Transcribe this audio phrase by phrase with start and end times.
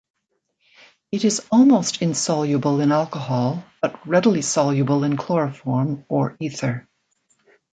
[1.11, 6.87] It is almost insoluble in alcohol but readily soluble in chloroform or ether.